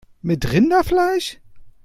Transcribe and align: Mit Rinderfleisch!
Mit 0.23 0.51
Rinderfleisch! 0.51 1.39